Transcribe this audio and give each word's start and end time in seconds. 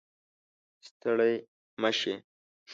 ستړي 0.87 1.33
مه 1.81 1.89
شئ 1.99 2.13